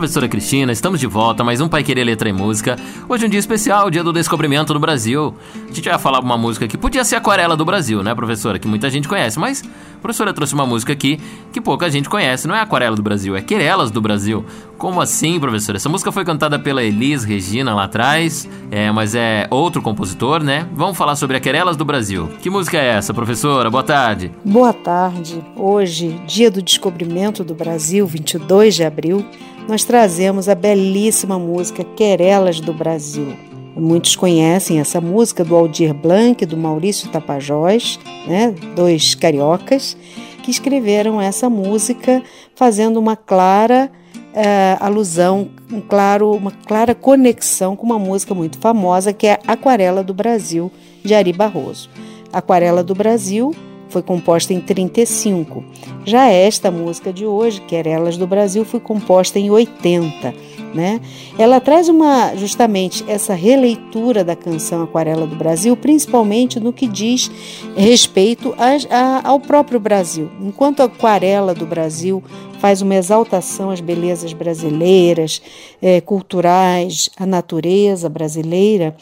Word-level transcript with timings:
Professora 0.00 0.26
Cristina, 0.26 0.72
estamos 0.72 0.98
de 0.98 1.06
volta, 1.06 1.44
mais 1.44 1.60
um 1.60 1.68
Pai 1.68 1.84
Querer 1.84 2.04
Letra 2.04 2.26
e 2.26 2.32
Música. 2.32 2.74
Hoje 3.06 3.24
é 3.24 3.26
um 3.26 3.30
dia 3.30 3.38
especial, 3.38 3.90
dia 3.90 4.02
do 4.02 4.14
descobrimento 4.14 4.72
do 4.72 4.80
Brasil. 4.80 5.34
A 5.68 5.74
gente 5.74 5.86
vai 5.86 5.98
falar 5.98 6.20
uma 6.20 6.38
música 6.38 6.66
que 6.66 6.78
podia 6.78 7.04
ser 7.04 7.16
Aquarela 7.16 7.54
do 7.54 7.66
Brasil, 7.66 8.02
né, 8.02 8.14
professora? 8.14 8.58
Que 8.58 8.66
muita 8.66 8.88
gente 8.88 9.06
conhece, 9.06 9.38
mas 9.38 9.62
a 9.62 10.00
professora 10.00 10.32
trouxe 10.32 10.54
uma 10.54 10.64
música 10.64 10.94
aqui 10.94 11.20
que 11.52 11.60
pouca 11.60 11.90
gente 11.90 12.08
conhece. 12.08 12.48
Não 12.48 12.54
é 12.54 12.62
Aquarela 12.62 12.96
do 12.96 13.02
Brasil, 13.02 13.36
é 13.36 13.42
Querelas 13.42 13.90
do 13.90 14.00
Brasil. 14.00 14.42
Como 14.78 15.02
assim, 15.02 15.38
professora? 15.38 15.76
Essa 15.76 15.90
música 15.90 16.10
foi 16.10 16.24
cantada 16.24 16.58
pela 16.58 16.82
Elis 16.82 17.22
Regina 17.22 17.74
lá 17.74 17.84
atrás, 17.84 18.48
é, 18.70 18.90
mas 18.90 19.14
é 19.14 19.46
outro 19.50 19.82
compositor, 19.82 20.42
né? 20.42 20.66
Vamos 20.72 20.96
falar 20.96 21.14
sobre 21.14 21.36
a 21.36 21.40
Querelas 21.40 21.76
do 21.76 21.84
Brasil. 21.84 22.30
Que 22.40 22.48
música 22.48 22.78
é 22.78 22.86
essa, 22.86 23.12
professora? 23.12 23.68
Boa 23.68 23.82
tarde. 23.82 24.32
Boa 24.42 24.72
tarde. 24.72 25.44
Hoje, 25.54 26.18
dia 26.26 26.50
do 26.50 26.62
descobrimento 26.62 27.44
do 27.44 27.54
Brasil, 27.54 28.06
22 28.06 28.76
de 28.76 28.84
abril, 28.84 29.26
nós 29.68 29.84
trazemos 29.84 30.48
a 30.48 30.54
belíssima 30.54 31.38
música 31.38 31.84
Querelas 31.84 32.60
do 32.60 32.72
Brasil. 32.72 33.36
Muitos 33.76 34.16
conhecem 34.16 34.80
essa 34.80 35.00
música 35.00 35.44
do 35.44 35.54
Aldir 35.54 35.94
Blanc 35.94 36.42
e 36.42 36.46
do 36.46 36.56
Maurício 36.56 37.08
Tapajós, 37.08 37.98
né, 38.26 38.54
dois 38.74 39.14
cariocas, 39.14 39.96
que 40.42 40.50
escreveram 40.50 41.20
essa 41.20 41.48
música 41.48 42.22
fazendo 42.54 42.98
uma 42.98 43.16
clara 43.16 43.90
uh, 44.30 44.84
alusão, 44.84 45.50
um 45.72 45.80
claro, 45.80 46.32
uma 46.32 46.50
clara 46.50 46.94
conexão 46.94 47.76
com 47.76 47.86
uma 47.86 47.98
música 47.98 48.34
muito 48.34 48.58
famosa 48.58 49.12
que 49.12 49.26
é 49.26 49.38
Aquarela 49.46 50.02
do 50.02 50.12
Brasil, 50.12 50.70
de 51.04 51.14
Ari 51.14 51.32
Barroso. 51.32 51.88
Aquarela 52.32 52.82
do 52.82 52.94
Brasil 52.94 53.54
foi 53.90 54.02
composta 54.02 54.54
em 54.54 54.60
35. 54.60 55.62
Já 56.04 56.28
esta 56.28 56.70
música 56.70 57.12
de 57.12 57.26
hoje, 57.26 57.60
Querelas 57.60 58.16
do 58.16 58.26
Brasil, 58.26 58.64
foi 58.64 58.80
composta 58.80 59.38
em 59.38 59.50
80. 59.50 60.32
Né? 60.72 61.00
Ela 61.36 61.60
traz 61.60 61.88
uma 61.88 62.36
justamente 62.36 63.04
essa 63.08 63.34
releitura 63.34 64.22
da 64.22 64.36
canção 64.36 64.84
Aquarela 64.84 65.26
do 65.26 65.34
Brasil, 65.34 65.76
principalmente 65.76 66.60
no 66.60 66.72
que 66.72 66.86
diz 66.86 67.28
respeito 67.76 68.54
a, 68.56 68.76
a, 68.96 69.28
ao 69.28 69.40
próprio 69.40 69.80
Brasil. 69.80 70.30
Enquanto 70.40 70.80
a 70.80 70.84
Aquarela 70.84 71.54
do 71.54 71.66
Brasil 71.66 72.22
faz 72.60 72.82
uma 72.82 72.94
exaltação 72.94 73.70
às 73.70 73.80
belezas 73.80 74.32
brasileiras, 74.32 75.42
é, 75.82 76.00
culturais, 76.00 77.10
à 77.16 77.26
natureza 77.26 78.08
brasileira, 78.08 78.94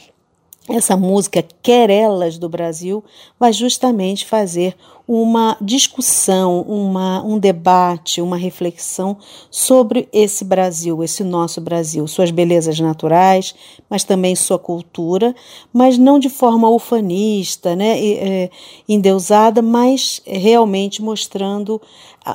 essa 0.69 0.97
música 0.97 1.45
Querelas 1.63 2.39
do 2.39 2.49
Brasil 2.49 3.03
vai 3.39 3.53
justamente 3.53 4.27
fazer 4.27 4.77
uma 5.09 5.56
discussão, 5.59 6.61
uma, 6.61 7.23
um 7.25 7.39
debate, 7.39 8.20
uma 8.20 8.37
reflexão 8.37 9.17
sobre 9.50 10.06
esse 10.12 10.45
Brasil, 10.45 11.03
esse 11.03 11.25
nosso 11.25 11.62
Brasil, 11.62 12.06
suas 12.06 12.31
belezas 12.31 12.78
naturais, 12.78 13.55
mas 13.89 14.05
também 14.05 14.37
sua 14.37 14.59
cultura, 14.59 15.34
mas 15.73 15.97
não 15.97 16.19
de 16.19 16.28
forma 16.28 16.69
ufanista, 16.69 17.75
né, 17.75 17.98
é, 17.98 18.50
endeusada, 18.87 19.62
mas 19.62 20.20
realmente 20.27 21.00
mostrando 21.00 21.81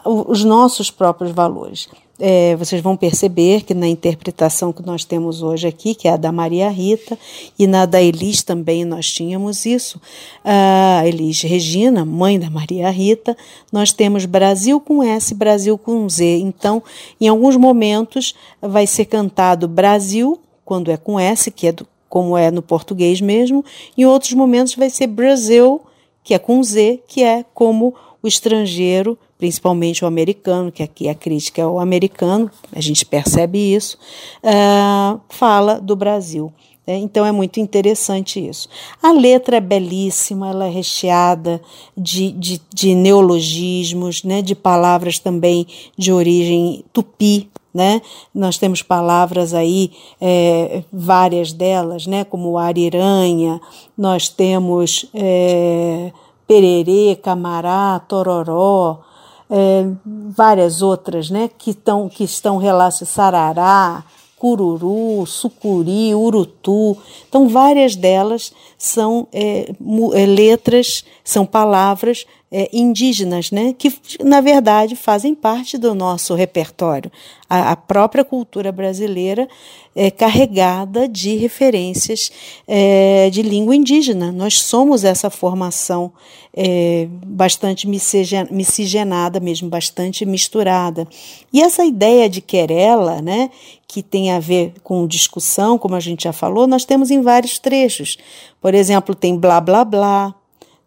os 0.03 0.43
nossos 0.43 0.89
próprios 0.89 1.31
valores. 1.31 1.87
É, 2.19 2.55
vocês 2.55 2.79
vão 2.79 2.95
perceber 2.95 3.63
que 3.63 3.73
na 3.73 3.87
interpretação 3.87 4.71
que 4.71 4.85
nós 4.85 5.03
temos 5.03 5.41
hoje 5.41 5.67
aqui, 5.67 5.95
que 5.95 6.07
é 6.07 6.11
a 6.11 6.17
da 6.17 6.31
Maria 6.31 6.69
Rita, 6.69 7.17
e 7.57 7.65
na 7.65 7.85
da 7.85 8.01
Elis 8.01 8.43
também 8.43 8.85
nós 8.85 9.11
tínhamos 9.11 9.65
isso, 9.65 9.99
a 10.43 11.01
Elis 11.05 11.41
Regina, 11.41 12.05
mãe 12.05 12.39
da 12.39 12.49
Maria 12.49 12.62
Rita, 12.65 13.35
nós 13.71 13.91
temos 13.91 14.25
Brasil 14.25 14.79
com 14.79 15.03
S, 15.03 15.33
Brasil 15.33 15.77
com 15.77 16.07
Z. 16.07 16.39
Então, 16.39 16.81
em 17.19 17.27
alguns 17.27 17.55
momentos 17.55 18.33
vai 18.61 18.87
ser 18.87 19.05
cantado 19.05 19.67
Brasil, 19.67 20.39
quando 20.63 20.91
é 20.91 20.97
com 20.97 21.19
S, 21.19 21.51
que 21.51 21.67
é 21.67 21.71
do, 21.71 21.87
como 22.09 22.37
é 22.37 22.51
no 22.51 22.61
português 22.61 23.19
mesmo, 23.19 23.65
em 23.97 24.05
outros 24.05 24.33
momentos 24.33 24.75
vai 24.75 24.89
ser 24.89 25.07
Brasil, 25.07 25.81
que 26.23 26.33
é 26.33 26.39
com 26.39 26.63
Z, 26.63 27.01
que 27.07 27.23
é 27.23 27.43
como 27.53 27.93
o 28.21 28.27
estrangeiro 28.27 29.17
principalmente 29.43 30.05
o 30.05 30.07
americano, 30.07 30.71
que 30.71 30.81
aqui 30.81 31.09
a 31.09 31.13
crítica 31.13 31.61
é 31.61 31.67
o 31.67 31.77
americano, 31.77 32.49
a 32.71 32.79
gente 32.79 33.05
percebe 33.05 33.57
isso, 33.75 33.97
uh, 34.41 35.19
fala 35.27 35.81
do 35.81 35.97
Brasil. 35.97 36.49
Né? 36.87 36.95
Então 36.99 37.25
é 37.25 37.31
muito 37.33 37.59
interessante 37.59 38.39
isso. 38.39 38.69
A 39.01 39.11
letra 39.11 39.57
é 39.57 39.59
belíssima, 39.59 40.47
ela 40.47 40.67
é 40.67 40.69
recheada 40.69 41.61
de, 41.97 42.31
de, 42.31 42.61
de 42.73 42.95
neologismos, 42.95 44.23
né? 44.23 44.41
de 44.41 44.55
palavras 44.55 45.19
também 45.19 45.67
de 45.97 46.13
origem 46.13 46.85
tupi, 46.93 47.49
né? 47.73 48.01
Nós 48.33 48.57
temos 48.57 48.81
palavras 48.81 49.53
aí, 49.53 49.91
é, 50.21 50.83
várias 50.93 51.51
delas, 51.51 52.07
né? 52.07 52.23
como 52.23 52.57
ariranha, 52.57 53.59
nós 53.97 54.29
temos 54.29 55.05
é, 55.13 56.13
pererê, 56.47 57.17
camará, 57.21 57.99
tororó, 58.07 59.01
é, 59.49 59.85
várias 60.05 60.81
outras, 60.81 61.29
né, 61.29 61.49
que, 61.57 61.71
estão 61.71 62.09
que 62.09 62.23
estão 62.23 62.57
relacionadas, 62.57 63.09
sarará, 63.09 64.03
cururu, 64.43 65.25
sucuri, 65.25 66.13
urutu. 66.13 66.97
Então, 67.29 67.47
várias 67.47 67.95
delas 67.95 68.51
são 68.77 69.25
é, 69.31 69.71
é, 70.13 70.25
letras, 70.25 71.05
são 71.23 71.45
palavras 71.45 72.25
é, 72.51 72.69
indígenas, 72.73 73.51
né, 73.51 73.73
que 73.75 73.91
na 74.21 74.41
verdade 74.41 74.97
fazem 74.97 75.33
parte 75.33 75.77
do 75.77 75.95
nosso 75.95 76.35
repertório. 76.35 77.09
A, 77.49 77.71
a 77.71 77.75
própria 77.77 78.25
cultura 78.25 78.69
brasileira 78.69 79.47
é 79.95 80.11
carregada 80.11 81.07
de 81.07 81.35
referências 81.35 82.29
é, 82.67 83.29
de 83.31 83.41
língua 83.41 83.75
indígena. 83.75 84.31
Nós 84.31 84.61
somos 84.61 85.03
essa 85.03 85.29
formação 85.29 86.11
é, 86.55 87.07
bastante 87.25 87.87
miscigenada, 87.87 89.39
mesmo 89.39 89.69
bastante 89.69 90.25
misturada. 90.25 91.07
E 91.51 91.61
essa 91.61 91.83
ideia 91.83 92.29
de 92.29 92.41
querela, 92.41 93.21
né, 93.21 93.49
que 93.93 94.01
tem 94.01 94.31
a 94.31 94.39
ver 94.39 94.73
com 94.83 95.05
discussão, 95.05 95.77
como 95.77 95.93
a 95.93 95.99
gente 95.99 96.23
já 96.23 96.33
falou, 96.33 96.65
nós 96.65 96.83
temos 96.83 97.11
em 97.11 97.21
vários 97.21 97.59
trechos. 97.59 98.17
Por 98.59 98.73
exemplo, 98.73 99.13
tem 99.13 99.37
blá 99.37 99.61
blá 99.61 99.85
blá, 99.85 100.33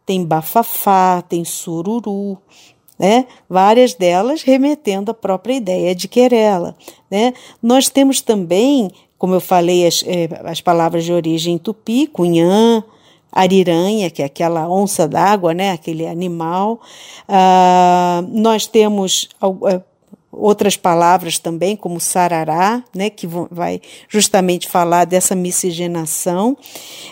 tem 0.05 0.25
bafafá, 0.25 1.23
tem 1.23 1.45
sururu, 1.45 2.37
né? 2.99 3.29
Várias 3.49 3.95
delas 3.95 4.43
remetendo 4.43 5.13
à 5.13 5.15
própria 5.15 5.55
ideia 5.55 5.95
de 5.95 6.09
querela, 6.09 6.77
né? 7.09 7.33
Nós 7.63 7.89
temos 7.89 8.21
também, 8.21 8.91
como 9.17 9.35
eu 9.35 9.41
falei, 9.41 9.87
as, 9.87 10.03
eh, 10.05 10.29
as 10.45 10.61
palavras 10.61 11.05
de 11.05 11.13
origem 11.13 11.59
tupi, 11.59 12.09
cunhã, 12.09 12.83
ariranha, 13.31 14.11
que 14.11 14.21
é 14.21 14.25
aquela 14.25 14.69
onça 14.69 15.07
d'água, 15.07 15.55
né? 15.55 15.71
Aquele 15.71 16.09
animal. 16.09 16.81
Ah, 17.29 18.25
nós 18.33 18.67
temos 18.67 19.29
uh, 19.41 19.81
outras 20.31 20.77
palavras 20.77 21.39
também, 21.39 21.77
como 21.77 22.01
sarará, 22.01 22.83
né, 22.95 23.09
que 23.11 23.27
vai 23.51 23.81
justamente 24.09 24.69
falar 24.69 25.05
dessa 25.05 25.35
miscigenação. 25.35 26.57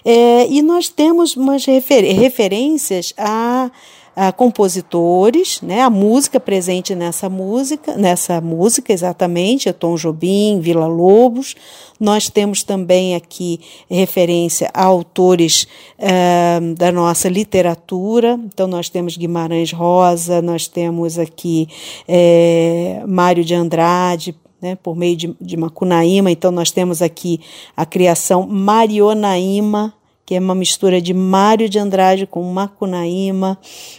É, 0.04 0.46
e 0.48 0.60
nós 0.62 0.88
temos 0.88 1.36
umas 1.36 1.64
refer 1.64 2.04
referências 2.14 3.14
a 3.16 3.70
a 4.16 4.30
compositores, 4.32 5.60
né, 5.60 5.80
a 5.80 5.90
música 5.90 6.38
presente 6.38 6.94
nessa 6.94 7.28
música, 7.28 7.96
nessa 7.96 8.40
música 8.40 8.92
exatamente, 8.92 9.68
é 9.68 9.72
Tom 9.72 9.96
Jobim, 9.96 10.60
Vila 10.60 10.86
Lobos. 10.86 11.54
Nós 11.98 12.28
temos 12.28 12.62
também 12.62 13.14
aqui 13.14 13.60
referência 13.90 14.70
a 14.72 14.84
autores 14.84 15.66
uh, 15.98 16.74
da 16.74 16.92
nossa 16.92 17.28
literatura, 17.28 18.38
então 18.44 18.66
nós 18.66 18.88
temos 18.88 19.16
Guimarães 19.16 19.72
Rosa, 19.72 20.40
nós 20.40 20.68
temos 20.68 21.18
aqui 21.18 21.68
é, 22.06 23.02
Mário 23.06 23.44
de 23.44 23.54
Andrade, 23.54 24.36
né, 24.60 24.76
por 24.76 24.96
meio 24.96 25.16
de, 25.16 25.36
de 25.40 25.56
Macunaíma, 25.56 26.30
então 26.30 26.50
nós 26.50 26.70
temos 26.70 27.02
aqui 27.02 27.40
a 27.76 27.84
criação 27.84 28.46
Marionaíma, 28.46 29.92
que 30.26 30.34
é 30.34 30.40
uma 30.40 30.54
mistura 30.54 31.00
de 31.00 31.12
Mário 31.12 31.68
de 31.68 31.78
Andrade 31.78 32.26
com 32.26 32.42
Macunaíma, 32.44 33.58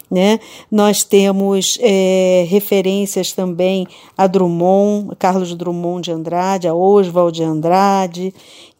né? 0.09 0.39
Nós 0.71 1.03
temos 1.03 1.77
é, 1.81 2.45
referências 2.47 3.31
também 3.31 3.87
a 4.17 4.25
Drummond, 4.25 5.15
Carlos 5.17 5.53
Drummond 5.53 6.05
de 6.05 6.11
Andrade, 6.11 6.67
a 6.67 6.73
Oswald 6.73 7.37
de 7.37 7.43
Andrade. 7.43 8.33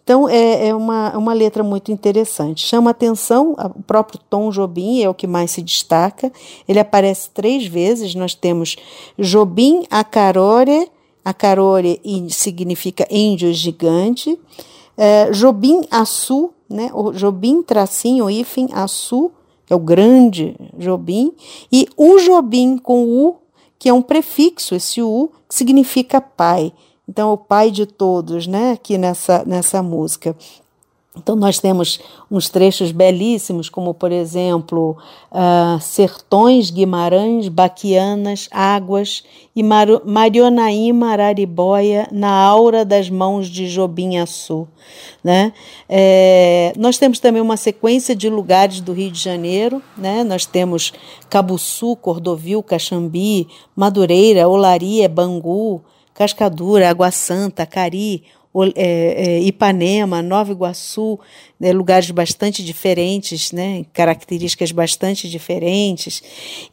Então 0.04 0.30
é, 0.30 0.68
é 0.68 0.76
uma, 0.76 1.18
uma 1.18 1.34
letra 1.34 1.64
muito 1.64 1.92
interessante. 1.92 2.66
Chama 2.66 2.92
atenção, 2.92 3.56
o 3.76 3.82
próprio 3.84 4.20
Tom 4.30 4.52
Jobim 4.52 5.02
é 5.02 5.10
o 5.10 5.16
que 5.16 5.28
mais 5.28 5.52
se 5.52 5.62
destaca. 5.62 6.32
Ele 6.68 6.80
aparece 6.80 7.30
três 7.32 7.66
vezes. 7.66 8.14
Nós 8.16 8.36
temos 8.36 8.76
Jobim 9.18 9.84
Acarore, 9.90 10.90
Acarore 11.24 12.00
significa 12.30 13.08
índio 13.10 13.52
gigante. 13.52 14.38
É, 14.96 15.32
Jobim 15.32 15.82
Assu 15.90 16.52
né? 16.70 16.90
O 16.94 17.12
Jobim, 17.12 17.62
tracinho, 17.62 18.30
hífen, 18.30 18.68
que 18.68 19.74
é 19.74 19.76
o 19.76 19.80
grande 19.80 20.56
Jobim, 20.78 21.34
e 21.72 21.88
o 21.98 22.18
Jobim 22.20 22.78
com 22.78 23.06
U, 23.06 23.38
que 23.78 23.90
é 23.90 23.94
um 23.94 24.02
prefixo, 24.02 24.76
esse 24.76 25.02
U, 25.02 25.32
que 25.48 25.56
significa 25.56 26.22
pai. 26.22 26.74
Então, 27.08 27.32
o 27.34 27.38
pai 27.38 27.70
de 27.70 27.86
todos, 27.86 28.48
né? 28.48 28.72
Aqui 28.72 28.98
nessa, 28.98 29.44
nessa 29.46 29.84
música. 29.84 30.36
Então, 31.18 31.36
nós 31.36 31.60
temos 31.60 32.00
uns 32.30 32.50
trechos 32.50 32.92
belíssimos, 32.92 33.70
como, 33.70 33.94
por 33.94 34.12
exemplo, 34.12 34.98
uh, 35.32 35.80
Sertões, 35.80 36.70
Guimarães, 36.70 37.48
Baquianas, 37.48 38.50
Águas 38.52 39.24
e 39.56 39.64
Mar 39.64 39.88
Marionaíma, 40.06 41.12
Araribóia, 41.12 42.08
na 42.12 42.32
aura 42.32 42.84
das 42.84 43.10
mãos 43.10 43.48
de 43.48 43.68
Jobim 43.68 44.18
Açu. 44.18 44.68
Né? 45.24 45.54
É, 45.88 46.74
nós 46.78 46.98
temos 46.98 47.20
também 47.20 47.42
uma 47.42 47.58
sequência 47.58 48.16
de 48.16 48.30
lugares 48.30 48.82
do 48.82 48.94
Rio 48.94 49.10
de 49.10 49.20
Janeiro, 49.20 49.82
né? 49.98 50.24
nós 50.24 50.46
temos 50.46 50.94
Cabuçu, 51.30 51.96
Cordovil, 51.96 52.62
Caxambi, 52.62 53.48
Madureira, 53.76 54.48
Olaria, 54.48 55.08
Bangu, 55.08 55.82
Cascadura, 56.14 56.90
Água 56.90 57.12
Santa, 57.12 57.66
Cari, 57.66 58.24
Ipanema, 59.44 60.22
Nova 60.22 60.52
Iguaçu, 60.52 61.20
né, 61.60 61.74
lugares 61.74 62.10
bastante 62.12 62.64
diferentes, 62.64 63.52
né, 63.52 63.86
características 63.94 64.72
bastante 64.72 65.30
diferentes. 65.30 66.24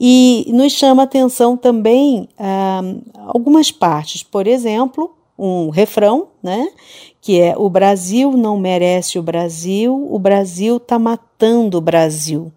E 0.01 0.47
nos 0.49 0.73
chama 0.73 1.03
atenção 1.03 1.57
também 1.57 2.29
ah, 2.39 2.83
algumas 3.27 3.71
partes, 3.71 4.23
por 4.23 4.47
exemplo, 4.47 5.15
um 5.39 5.71
refrão, 5.71 6.29
né, 6.43 6.69
que 7.21 7.41
é 7.41 7.55
o 7.57 7.69
Brasil 7.69 8.33
não 8.33 8.59
merece 8.59 9.19
o 9.19 9.23
Brasil, 9.23 10.09
o 10.11 10.19
Brasil 10.19 10.77
está 10.77 10.99
matando 10.99 11.79
o 11.79 11.81
Brasil. 11.81 12.53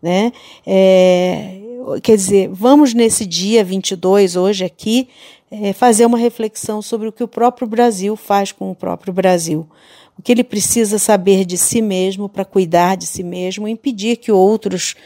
Né? 0.00 0.32
É, 0.66 1.58
quer 2.02 2.16
dizer, 2.16 2.48
vamos 2.52 2.94
nesse 2.94 3.26
dia 3.26 3.64
22, 3.64 4.36
hoje 4.36 4.64
aqui, 4.64 5.08
é, 5.50 5.72
fazer 5.72 6.06
uma 6.06 6.18
reflexão 6.18 6.82
sobre 6.82 7.08
o 7.08 7.12
que 7.12 7.24
o 7.24 7.28
próprio 7.28 7.66
Brasil 7.66 8.16
faz 8.16 8.52
com 8.52 8.70
o 8.70 8.74
próprio 8.74 9.12
Brasil. 9.12 9.66
O 10.18 10.22
que 10.22 10.32
ele 10.32 10.42
precisa 10.42 10.98
saber 10.98 11.44
de 11.44 11.56
si 11.56 11.80
mesmo 11.80 12.28
para 12.28 12.44
cuidar 12.44 12.96
de 12.96 13.06
si 13.06 13.22
mesmo, 13.22 13.68
impedir 13.68 14.16
que 14.16 14.32
outros 14.32 14.96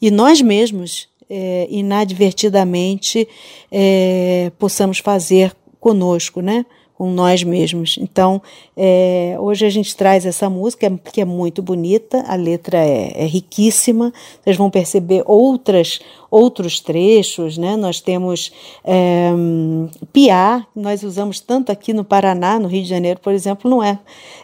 e 0.00 0.10
nós 0.10 0.40
mesmos, 0.40 1.08
é, 1.28 1.66
inadvertidamente, 1.70 3.28
é, 3.70 4.52
possamos 4.58 4.98
fazer 4.98 5.54
conosco, 5.80 6.40
né? 6.40 6.64
Com 7.00 7.10
nós 7.10 7.42
mesmos. 7.42 7.96
Então, 7.98 8.42
é, 8.76 9.34
hoje 9.40 9.64
a 9.64 9.70
gente 9.70 9.96
traz 9.96 10.26
essa 10.26 10.50
música 10.50 11.00
que 11.10 11.22
é 11.22 11.24
muito 11.24 11.62
bonita, 11.62 12.22
a 12.28 12.34
letra 12.34 12.76
é, 12.76 13.22
é, 13.22 13.24
riquíssima. 13.24 14.12
Vocês 14.44 14.54
vão 14.54 14.68
perceber 14.68 15.22
outras 15.24 15.98
outros 16.30 16.78
trechos, 16.78 17.56
né? 17.56 17.74
Nós 17.74 18.02
temos 18.02 18.52
é, 18.84 19.30
piá, 20.12 20.66
nós 20.76 21.02
usamos 21.02 21.40
tanto 21.40 21.72
aqui 21.72 21.94
no 21.94 22.04
Paraná, 22.04 22.58
no 22.58 22.68
Rio 22.68 22.82
de 22.82 22.88
Janeiro, 22.90 23.18
por 23.18 23.32
exemplo, 23.32 23.70
não 23.70 23.82
é, 23.82 23.98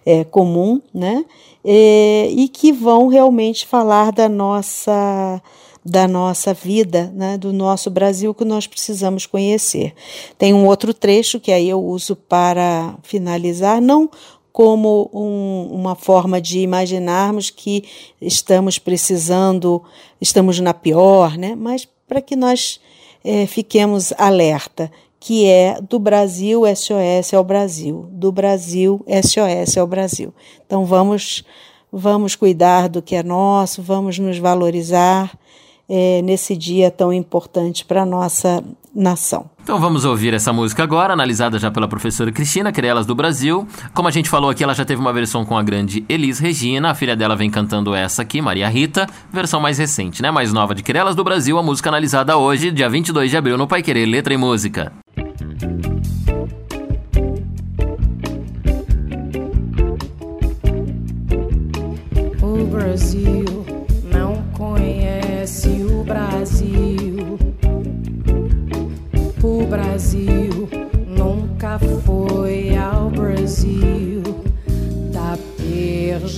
é 0.07 0.25
comum, 0.25 0.81
né? 0.95 1.27
É, 1.63 2.31
e 2.31 2.49
que 2.49 2.73
vão 2.73 3.09
realmente 3.09 3.67
falar 3.67 4.13
da 4.13 4.31
nossa 4.31 5.43
da 5.87 6.09
nossa 6.09 6.53
vida, 6.53 7.13
né, 7.15 7.39
do 7.39 7.53
nosso 7.53 7.89
Brasil 7.91 8.35
que 8.35 8.45
nós 8.45 8.67
precisamos 8.67 9.25
conhecer. 9.25 9.95
Tem 10.37 10.53
um 10.53 10.67
outro 10.67 10.93
trecho 10.93 11.39
que 11.39 11.53
aí 11.53 11.69
eu 11.69 11.81
uso 11.81 12.17
para 12.17 12.97
finalizar, 13.05 13.81
não 13.81 14.11
como 14.53 15.09
um, 15.13 15.69
uma 15.71 15.95
forma 15.95 16.41
de 16.41 16.59
imaginarmos 16.59 17.51
que 17.51 17.85
estamos 18.21 18.81
precisando, 18.81 19.81
estamos 20.21 20.59
na 20.59 20.75
pior, 20.75 21.39
né, 21.39 21.55
mas 21.55 21.87
para 22.09 22.21
que 22.21 22.35
nós 22.35 22.81
é, 23.25 23.47
fiquemos 23.47 24.13
alerta, 24.19 24.91
que 25.21 25.47
é 25.47 25.81
do 25.81 26.01
Brasil 26.01 26.63
SOS 26.75 27.33
ao 27.33 27.45
Brasil, 27.45 28.09
do 28.11 28.33
Brasil 28.33 29.05
SOS 29.07 29.77
ao 29.77 29.87
Brasil. 29.87 30.35
Então 30.67 30.85
vamos 30.85 31.45
vamos 31.93 32.35
cuidar 32.35 32.89
do 32.89 33.01
que 33.01 33.15
é 33.15 33.23
nosso, 33.23 33.83
vamos 33.83 34.19
nos 34.19 34.39
valorizar 34.39 35.39
é, 35.89 36.21
nesse 36.23 36.57
dia 36.57 36.91
tão 36.91 37.13
importante 37.13 37.85
para 37.85 38.03
a 38.03 38.07
nossa 38.07 38.63
nação. 38.95 39.51
Então 39.63 39.79
vamos 39.79 40.05
ouvir 40.05 40.33
essa 40.33 40.53
música 40.53 40.83
agora, 40.83 41.13
analisada 41.13 41.59
já 41.59 41.71
pela 41.71 41.87
professora 41.87 42.33
Cristina 42.33 42.73
Querelas 42.73 43.05
do 43.05 43.15
Brasil. 43.15 43.67
Como 43.93 44.09
a 44.09 44.11
gente 44.11 44.31
falou 44.31 44.49
aqui, 44.49 44.65
ela 44.65 44.75
já 44.75 44.85
teve 44.85 45.01
uma 45.01 45.13
versão 45.13 45.45
com 45.45 45.57
a 45.59 45.63
grande 45.63 46.05
Elis 46.09 46.39
Regina, 46.39 46.91
a 46.91 46.95
filha 46.95 47.15
dela 47.15 47.37
vem 47.37 47.51
cantando 47.51 47.95
essa 47.95 48.23
aqui, 48.23 48.41
Maria 48.41 48.69
Rita, 48.69 49.07
versão 49.31 49.61
mais 49.61 49.77
recente, 49.77 50.23
né? 50.23 50.31
Mais 50.31 50.53
nova 50.53 50.75
de 50.75 50.83
Querelas 50.83 51.15
do 51.15 51.25
Brasil, 51.25 51.59
a 51.59 51.63
música 51.63 51.91
analisada 51.91 52.37
hoje, 52.37 52.71
dia 52.71 52.89
22 52.89 53.31
de 53.31 53.37
abril, 53.37 53.59
no 53.59 53.67
Pai 53.67 53.83
Querer 53.83 54.07
Letra 54.07 54.33
e 54.33 54.37
Música. 54.37 54.93
O 62.41 62.65
Brasil 62.67 63.66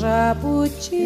Jabuti, 0.08 1.04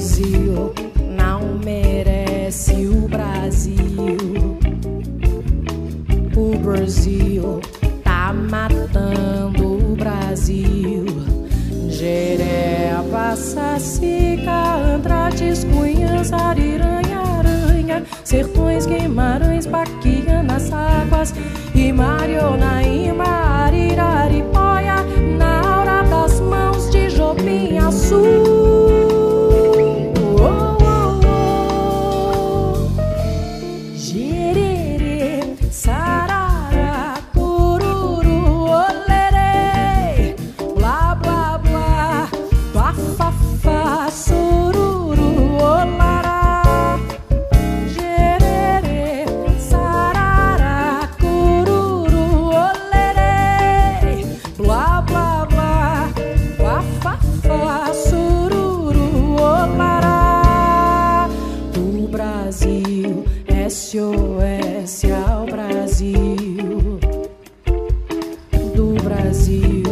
Brasil 0.00 0.72
não 1.14 1.58
merece 1.62 2.86
o 2.86 3.06
Brasil. 3.06 3.76
O 6.34 6.58
Brasil 6.58 7.60
tá 8.02 8.32
matando 8.32 9.92
o 9.92 9.96
Brasil. 9.96 11.04
Jereba, 11.90 13.36
sacica, 13.36 14.76
Andrades, 14.76 15.64
Cunhas, 15.64 16.32
Ariranha, 16.32 17.18
Aranha, 17.18 18.02
Sertões, 18.24 18.86
Guimarães, 18.86 19.66
Baquianas, 19.66 20.72
Águas. 20.72 21.34
leste 63.90 63.98
oeste 63.98 65.10
ao 65.10 65.46
Brasil, 65.46 67.00
do 68.76 68.94
Brasil, 69.02 69.82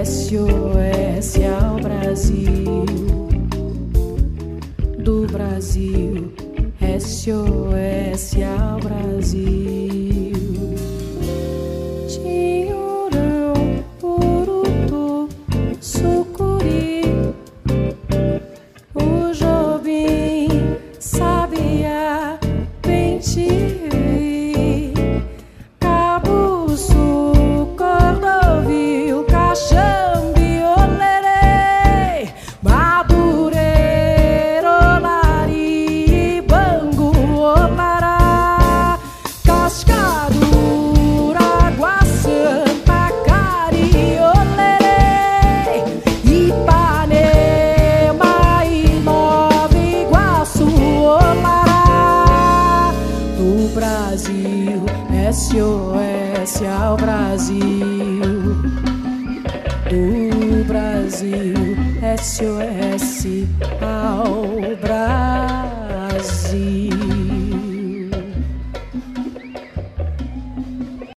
este 0.00 0.38
oeste 0.38 1.44
ao 1.44 1.76
Brasil, 1.76 2.86
do 4.98 5.26
Brasil, 5.26 6.32
este 6.80 7.32
oeste 7.32 8.44
ao 8.44 8.78
Brasil. 8.78 9.65
SOS 55.36 56.62
ao 56.62 56.96
Brasil. 56.96 57.60
Do 59.90 60.64
Brasil, 60.64 61.76
SOS 62.16 63.26
ao 63.82 64.32
Brasil. 64.32 64.55